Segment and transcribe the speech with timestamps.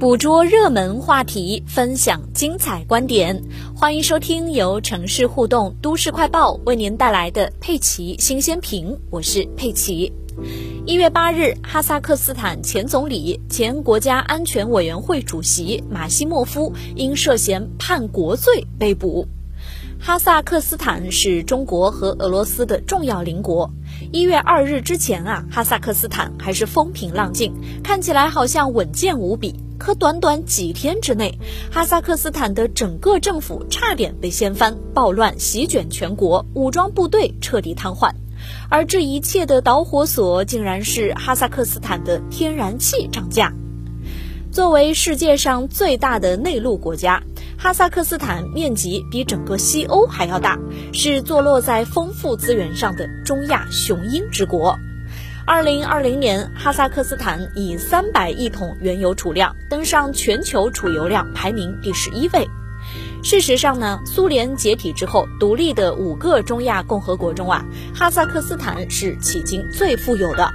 [0.00, 3.44] 捕捉热门话题，分享精彩观点。
[3.76, 10.10] 欢迎收听由城市互动都市快报为您带来的佩奇新鲜评，我是佩奇。
[10.86, 19.28] 一月八日，哈萨克斯坦前总理、前国家安全委员会主席马西莫夫因涉嫌叛国罪被捕。
[20.00, 23.70] 哈萨克斯坦是中国和俄罗斯的重要邻国。
[24.12, 27.52] 一月二日之前啊，哈萨克斯坦还是风平浪静，
[27.84, 29.54] 看起来好像稳健无比。
[29.80, 31.38] 可短短几天之内，
[31.72, 38.12] 哈萨克斯坦的整个政府差点被掀翻，暴乱席卷全国，武装部队彻底瘫痪，
[38.68, 43.54] 而这一切的导火索竟然是哈萨克斯坦的天然气涨价。
[44.52, 47.22] 作为世界上最大的内陆国家，
[47.56, 50.58] 哈萨克斯坦面积比整个西欧还要大，
[50.92, 54.76] 是坐落在丰富资源上的中亚雄鹰之国。
[55.52, 62.48] 二零二零年，哈萨克斯坦以三百亿桶原油储量登上全球储油量排名第十一位。
[63.24, 70.48] 事实上呢，苏联解体之后独立的五个中亚共和国中啊，哈萨克斯坦是迄今最富有的。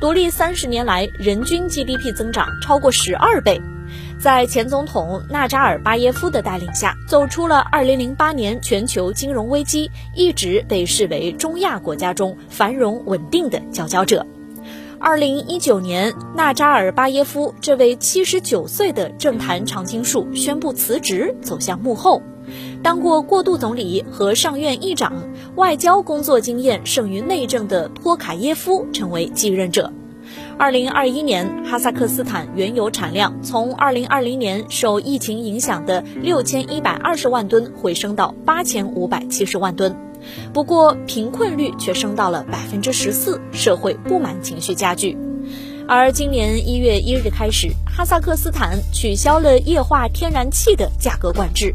[0.00, 3.60] 独立三十年来，人均 GDP 增长超过十二倍。
[4.18, 14.26] 在前总统纳扎尔巴耶夫的带领下，走出了2008年全球金融危机，一直被视为中亚国家中繁荣稳定的佼佼者。
[15.00, 22.20] 2019年，纳扎尔巴耶夫这位79岁的政坛常青树宣布辞职，走向幕后。
[22.82, 29.92] 当过过渡总理和上院议长，外交工作经验胜于内政的托卡耶夫成为继任者。
[30.58, 39.96] 二零二一年，哈萨克斯坦原油产量从二零二零年受疫情影响的六千一百二十万吨回升到八千五百七十万吨，
[40.52, 45.16] 不过贫困率却升到了百分之十四，社会不满情绪加剧。
[45.90, 51.74] 而今年一月一日开始，哈萨克斯坦取消了液化天然气的价格管制。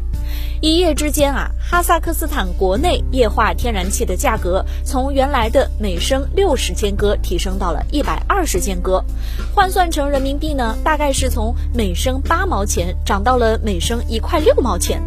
[0.60, 9.04] 一夜之间啊，哈萨克斯坦国内液化天然气的价格从原来的每升六十千戈提升到了一百二十千戈，
[9.52, 15.02] 换算成人民币呢，大概是从每升八毛钱涨到了每升一块六毛钱，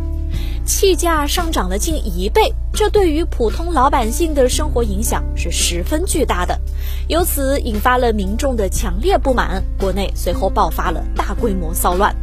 [0.68, 6.60] 气价上涨了近一倍，这对于普通老百姓的生活影响是十分巨大的，
[7.08, 12.14] 由此引发了民众的强烈不满，国内随后爆发了大规模骚乱。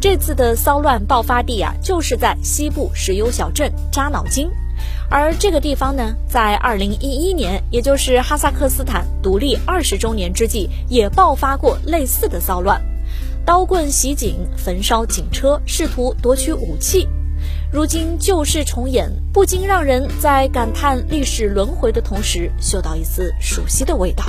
[0.00, 4.48] 这次的骚乱爆发地啊，就是在西部石油小镇扎脑金，
[5.10, 12.82] 而这个地方呢，在二零一一年，也就是哈萨克斯坦独立二十周年之际，也爆发过类似的骚乱，
[13.44, 17.06] 刀棍袭警、焚烧警车，试图夺取武器。
[17.72, 24.24] 如今旧事重演，不禁让人在感叹历史轮回的同时，嗅到一丝熟悉的味道。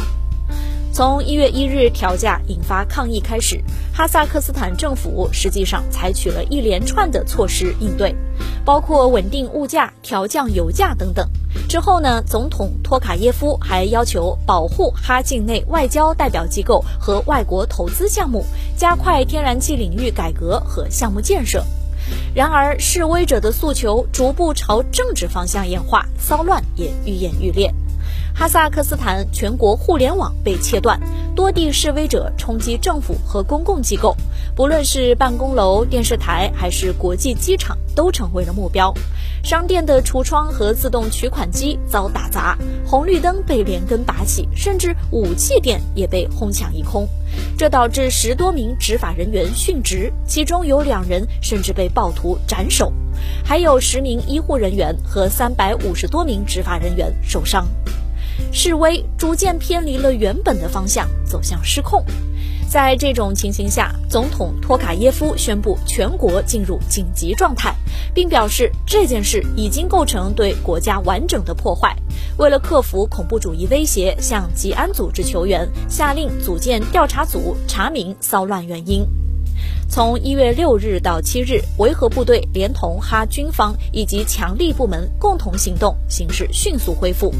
[0.92, 8.16] 从一月一日调价引发抗议开始，哈萨克斯坦政府实际上采取了一连串的措施应对，
[8.66, 11.30] 包括稳定物价、调降油价等等。
[11.70, 18.44] 之后呢，总统托卡耶夫还要求保护哈境内外交代表机构和外国投资项目，
[18.76, 21.64] 加快天然气领域改革和项目建设。
[22.34, 27.74] 然而，示威者的诉求逐步朝政治方向演化，骚乱也愈演愈烈。
[28.38, 31.00] 哈萨克斯坦全国互联网被切断，
[31.36, 34.16] 多地示威者冲击政府和公共机构，
[34.56, 38.94] 不论是办公楼、电视台还是国际机场，都成为了目标。
[39.44, 42.56] 商店的橱窗和自动取款机遭打砸，
[42.86, 47.10] 红绿灯被连根拔起，甚至武器店也被哄抢一空。
[47.58, 52.94] 这导致十多名执法人员殉职，其中有两人甚至被暴徒斩首，
[53.44, 57.68] 还有十名医护人员和三百五十多名执法人员受伤。
[58.52, 62.04] 示威逐渐偏离了原本的方向，走向失控。
[62.70, 67.74] 在这种情形下，总统托卡耶夫宣布全国进入紧急状态，
[68.14, 71.96] 并表示这件事已经构成对国家完整的破坏。
[72.38, 79.08] 为了克服恐怖主义威胁，向吉安组织求援，下令组建调查组查明骚乱原因。
[79.90, 87.34] 从一月六日到七日，维和部队连同哈军方以及强力部门共同行动，形势迅速恢复。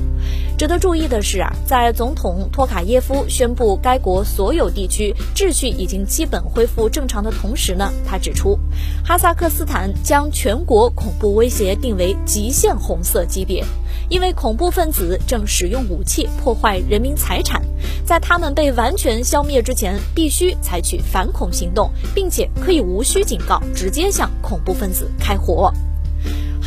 [0.58, 8.58] 值得注意的是啊，在总统托卡耶夫宣布该国所有地区秩序已经基本恢复正常的同时呢，他指出，
[9.04, 13.64] 哈萨克斯坦将全国恐怖威胁定为极限红色级别。
[14.10, 17.62] 因为恐怖分子正使用武器破坏人民财产，
[18.06, 25.74] 在他们被完全消灭之前，必须采取反恐行动，并且可以无需警告直接向恐怖分子开火。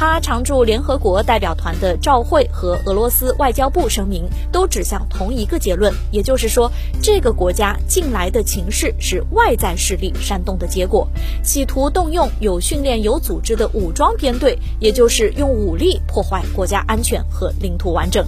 [0.00, 11.06] 他常驻联合国代表团的赵慧和俄罗斯外交部声明都指向同一个结论，也就是说，这个国家近来的情势是外在势力煽动的结果，
[11.44, 18.26] 企图动用有训练、有组织的武装编队，也就是用武力破坏国家安全和领土完整。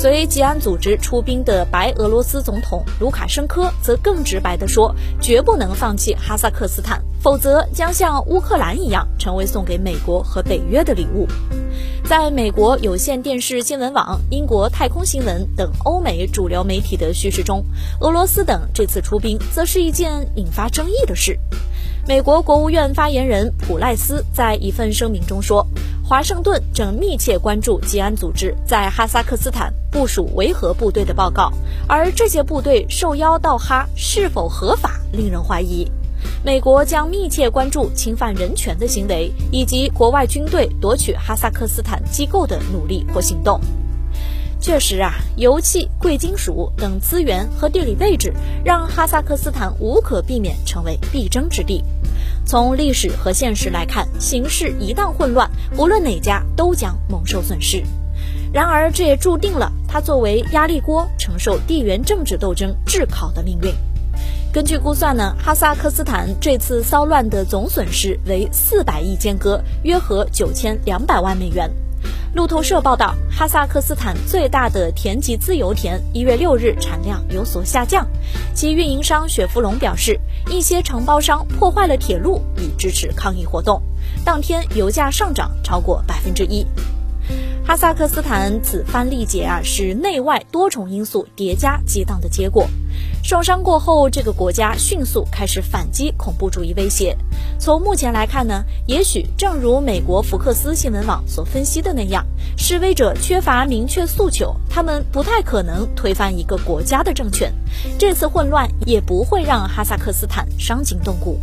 [0.00, 11.26] 随吉安组织出兵的白俄罗斯总统卢卡申科则更直白地说，绝不能放弃哈萨克斯坦，否则将像乌克兰一样，成为送给美国和北约的礼物。
[12.04, 17.64] 在美国有线电视新闻网、英国太空新闻等欧美主流媒体的叙事中，
[17.98, 21.36] 俄罗斯等这次出兵，则是一件引发争议的事。
[22.06, 25.66] 美国国务院发言人普赖斯在一份声明中说。
[26.08, 31.52] 华盛顿正密切关注吉安组织在哈萨克斯坦部署维和部队的报告，
[31.86, 35.86] 而这些部队受邀到哈是否合法，令人怀疑。
[36.42, 43.60] 美国将密切关注侵犯人权的行为，以及国外军队夺取哈萨克斯坦机构的努力或行动。
[44.58, 48.32] 确实啊，油气、贵金属等资源和地理位置，
[48.64, 51.84] 让哈萨克斯坦无可避免成为必争之地。
[52.48, 57.84] 从历史和现实来看，形势一旦混乱，无论哪家都将蒙受损失。
[58.50, 63.70] 然而，这也注定了它作为压力锅，承受地缘政治斗争炙烤的命运。
[64.50, 71.70] 根据估算呢，哈萨克斯坦这次骚乱的总损失为四百亿间隔，约合九千两百万美元。
[72.34, 78.06] 路透社报道，哈萨克斯坦最大的田吉自油田一月六日产量有所下降，
[78.54, 80.20] 其运营商雪佛龙表示，
[80.50, 83.80] 一些承包商破坏了铁路以支持抗议活动。
[84.24, 86.66] 当天油价上涨超过百分之一。
[87.68, 92.66] 哈萨克斯坦此番力竭啊，是内外多重因素叠加激荡的结果。
[93.22, 97.14] 受伤过后，这个国家迅速开始反击恐怖主义威胁。
[97.58, 102.24] 从目前来看呢，也许正如美国福克斯新闻网所分析的那样，
[102.56, 107.52] 示威者缺乏明确诉求，他们不太可能推翻一个国家的政权。
[107.98, 111.38] 这次混乱也不会让哈萨克斯坦伤筋动骨。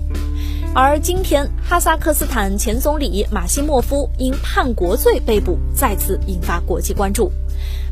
[0.77, 7.31] 而今天，哈萨克斯坦前总理马西莫夫因叛国罪被捕，再次引发国际关注。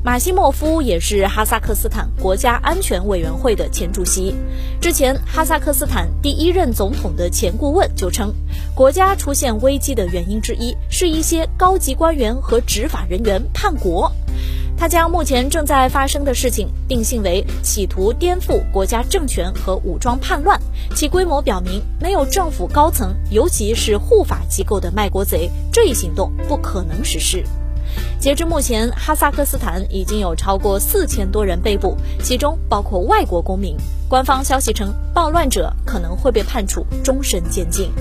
[0.03, 4.35] 马西莫夫也是哈萨克斯坦国家安全委员会的前主席。
[4.81, 8.33] 之前，哈萨克斯坦第一任总统的前顾问就称，
[8.75, 14.11] 国家出现危机的原因之一是一些高级官员和执法人员叛国。
[14.77, 20.59] 他将目前正在发生的事情定性为企图颠覆国家政权和武装叛乱，
[20.95, 27.43] 其规模表明没有政府高层，尤其是护法机构的卖国贼，这一行动不可能实施。
[28.19, 33.77] 截至目前，哈萨克斯坦已经有超过四千多人被捕，其中包括外国公民。
[34.09, 37.91] 官方消息称，暴乱者可能会被判处终身监禁。